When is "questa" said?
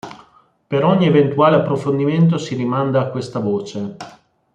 3.11-3.37